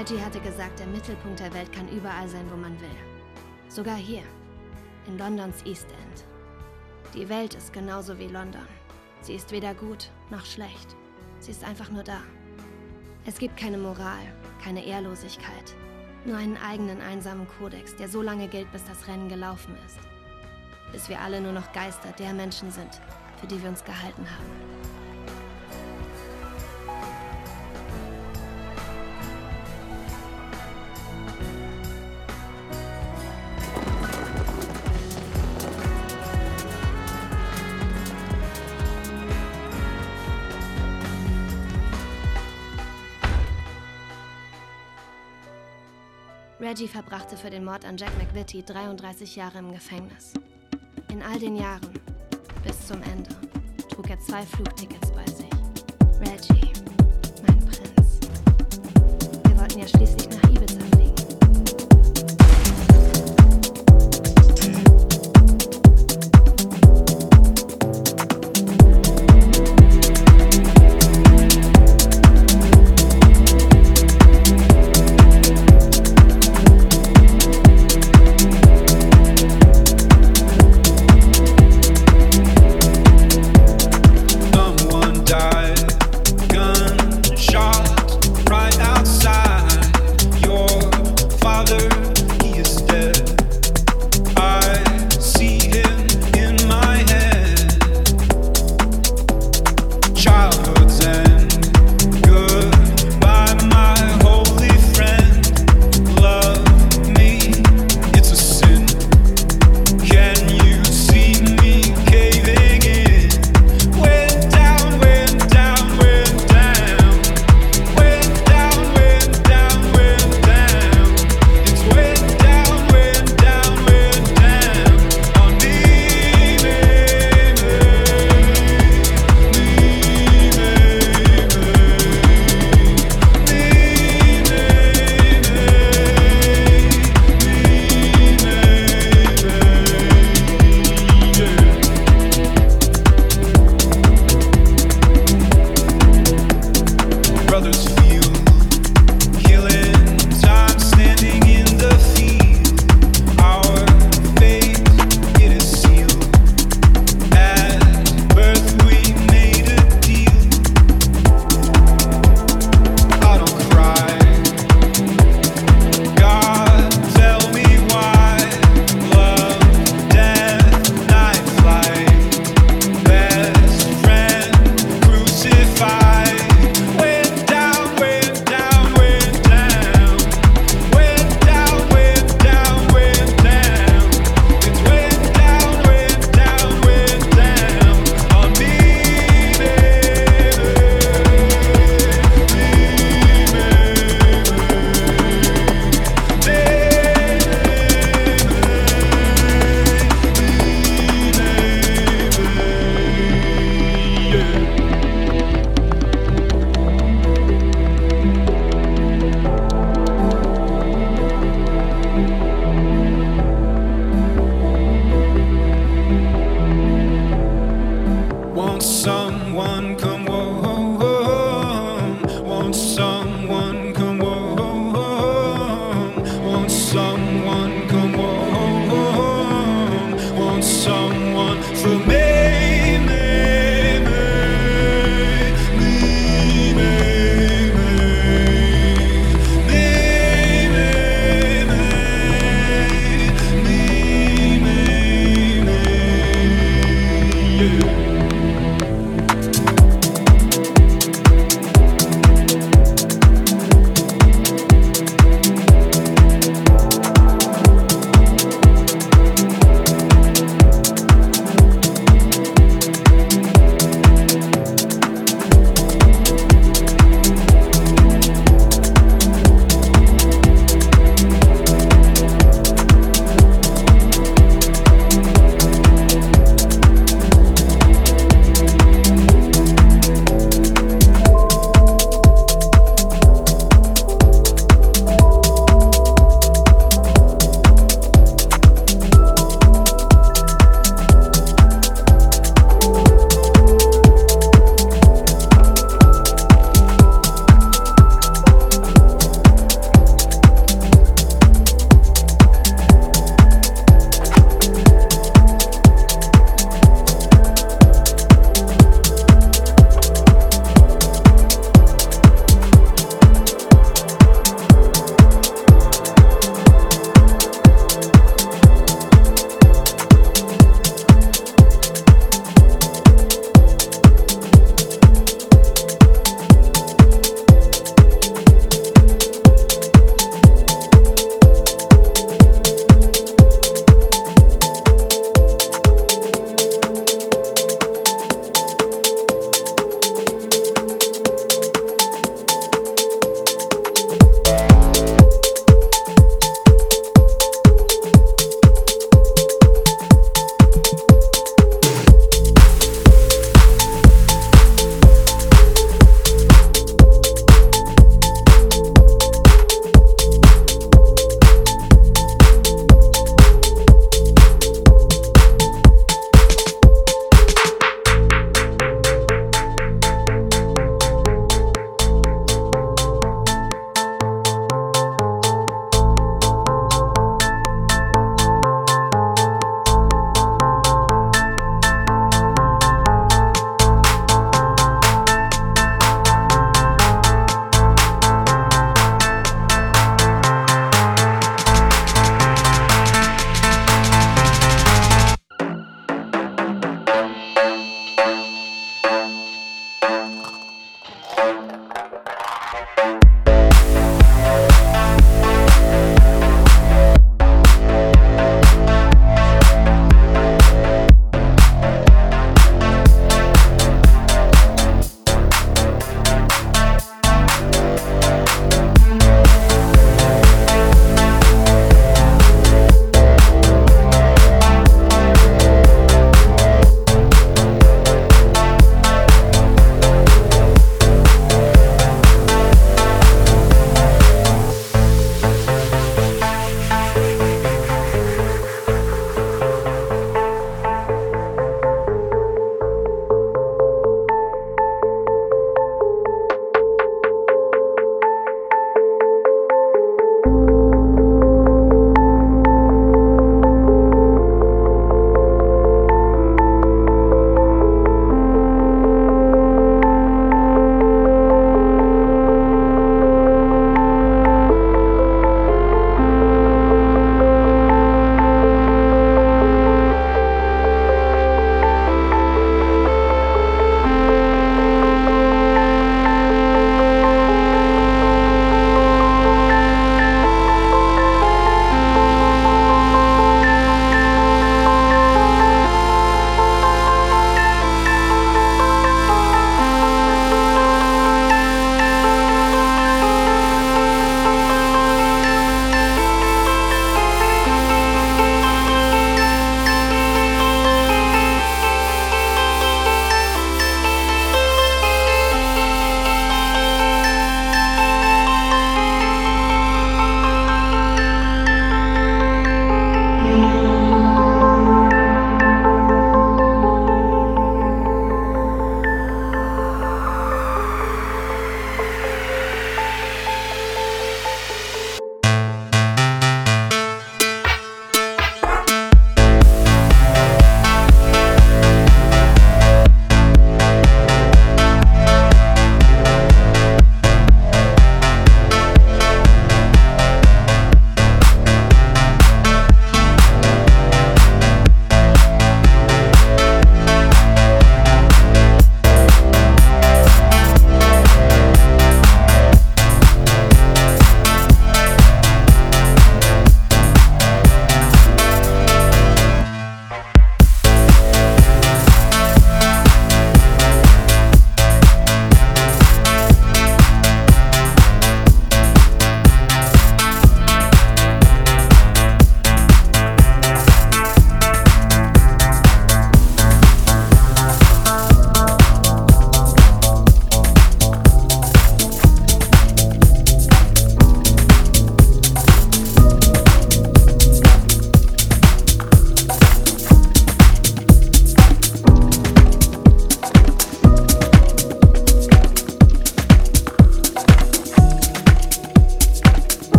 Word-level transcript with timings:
Reggie 0.00 0.22
hatte 0.22 0.40
gesagt, 0.40 0.78
der 0.78 0.86
Mittelpunkt 0.86 1.40
der 1.40 1.52
Welt 1.52 1.70
kann 1.74 1.86
überall 1.88 2.26
sein, 2.26 2.50
wo 2.50 2.56
man 2.56 2.80
will. 2.80 2.88
Sogar 3.68 3.96
hier, 3.96 4.22
in 5.06 5.18
Londons 5.18 5.62
East 5.66 5.88
End. 5.90 6.24
Die 7.12 7.28
Welt 7.28 7.52
ist 7.52 7.74
genauso 7.74 8.18
wie 8.18 8.28
London. 8.28 8.66
Sie 9.20 9.34
ist 9.34 9.52
weder 9.52 9.74
gut 9.74 10.10
noch 10.30 10.46
schlecht. 10.46 10.96
Sie 11.40 11.50
ist 11.50 11.62
einfach 11.62 11.90
nur 11.90 12.02
da. 12.02 12.22
Es 13.26 13.38
gibt 13.38 13.58
keine 13.58 13.76
Moral, 13.76 14.22
keine 14.64 14.86
Ehrlosigkeit. 14.86 15.74
Nur 16.24 16.38
einen 16.38 16.56
eigenen 16.56 17.02
einsamen 17.02 17.46
Kodex, 17.58 17.94
der 17.94 18.08
so 18.08 18.22
lange 18.22 18.48
gilt, 18.48 18.72
bis 18.72 18.84
das 18.84 19.06
Rennen 19.06 19.28
gelaufen 19.28 19.76
ist. 19.84 19.98
Bis 20.92 21.10
wir 21.10 21.20
alle 21.20 21.42
nur 21.42 21.52
noch 21.52 21.74
Geister 21.74 22.12
der 22.18 22.32
Menschen 22.32 22.70
sind, 22.70 23.02
für 23.38 23.48
die 23.48 23.62
wir 23.62 23.68
uns 23.68 23.84
gehalten 23.84 24.24
haben. 24.24 24.99
Reggie 46.70 46.86
verbrachte 46.86 47.36
für 47.36 47.50
den 47.50 47.64
Mord 47.64 47.84
an 47.84 47.96
Jack 47.96 48.16
McVitie 48.16 48.62
33 48.62 49.34
Jahre 49.34 49.58
im 49.58 49.72
Gefängnis. 49.72 50.34
In 51.10 51.20
all 51.20 51.36
den 51.36 51.56
Jahren, 51.56 51.90
bis 52.62 52.86
zum 52.86 53.02
Ende, 53.02 53.28
trug 53.88 54.08
er 54.08 54.20
zwei 54.20 54.42
Flugtickets 54.42 55.10
bei 55.10 55.26
sich. 55.26 55.50
Reggie, 56.20 56.72
mein 57.44 57.58
Prinz. 57.58 58.20
Wir 59.48 59.58
wollten 59.58 59.80
ja 59.80 59.88
schließlich 59.88 60.28
nach 60.28 60.48
Ibiza 60.48 60.78
fliegen. 60.94 61.19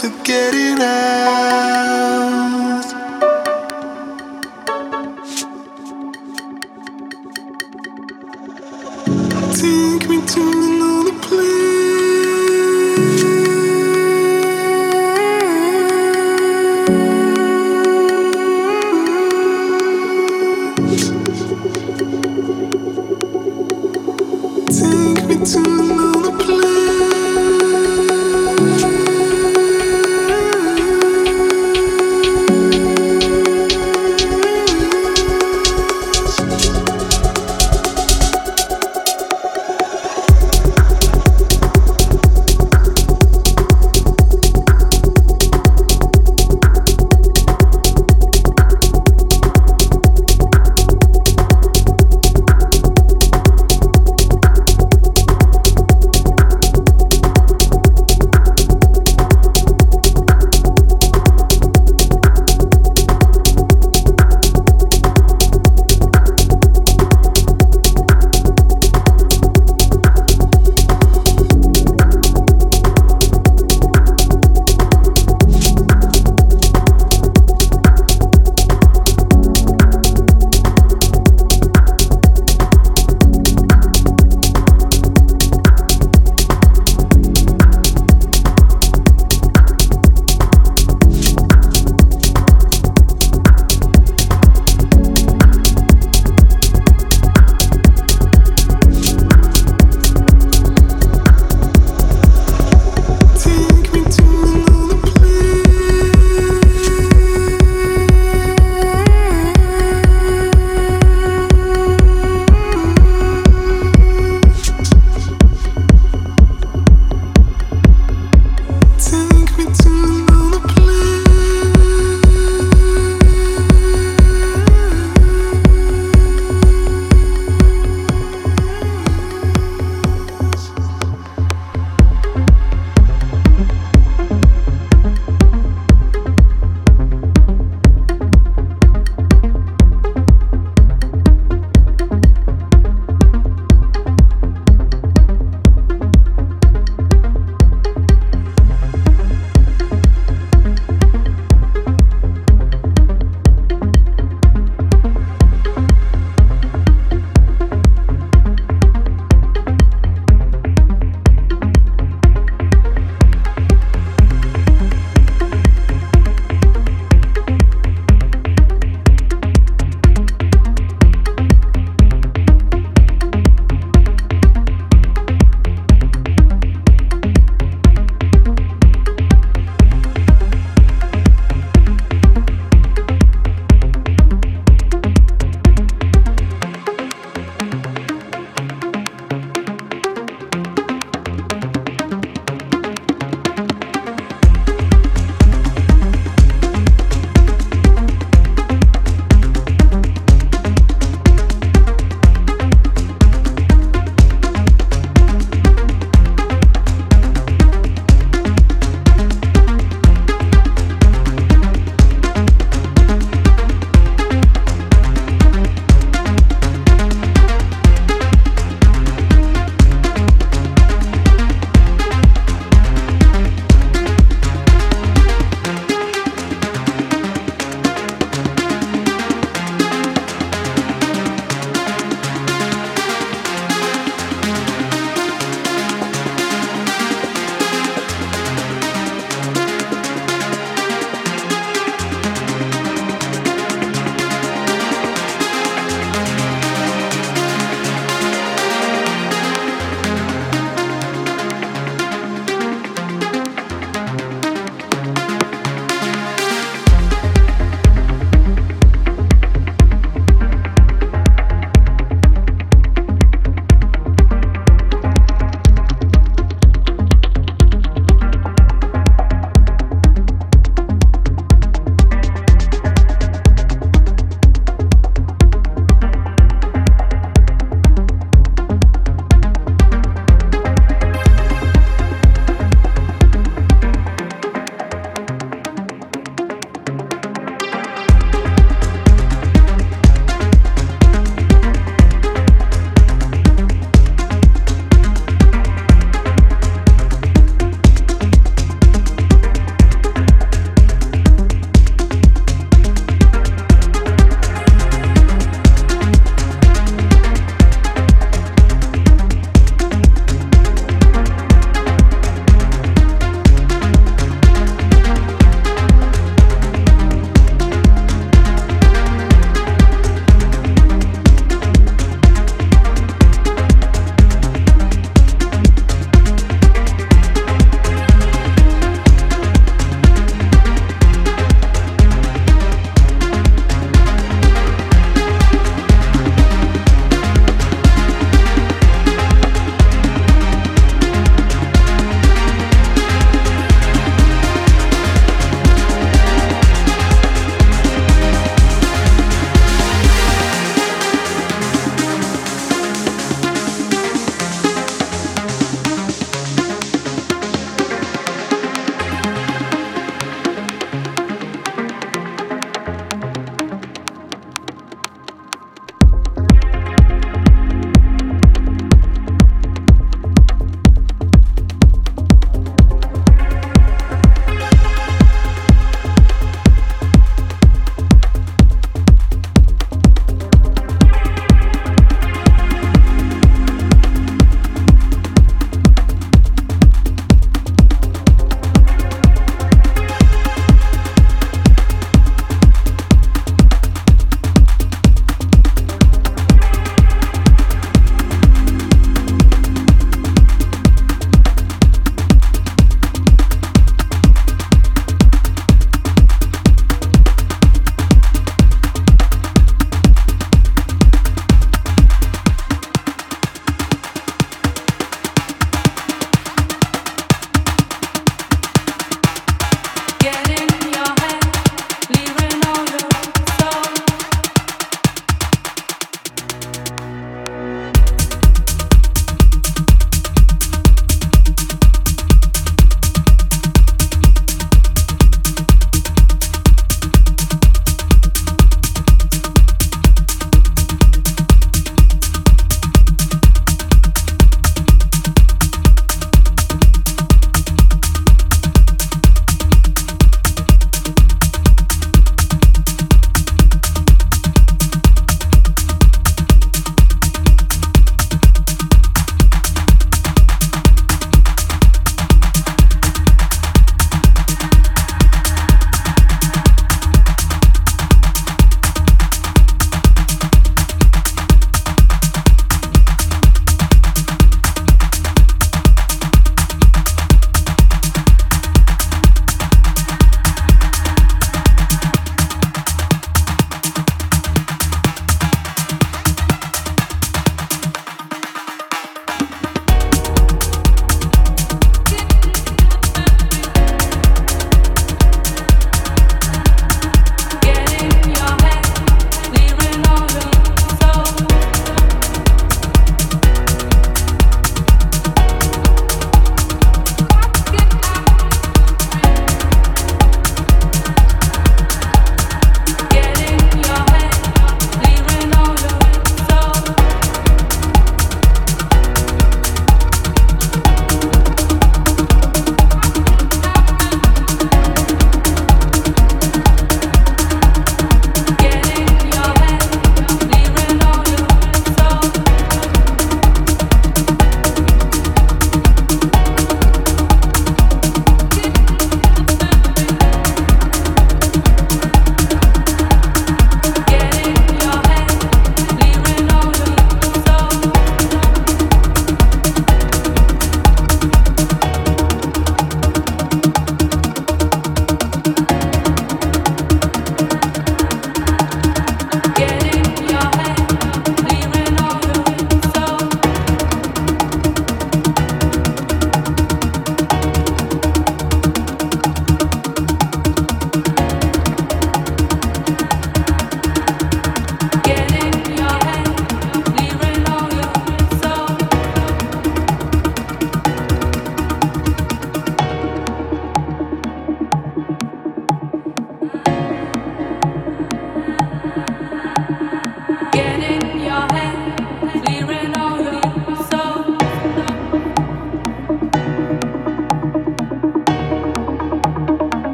forget 0.00 0.54
it. 0.54 0.67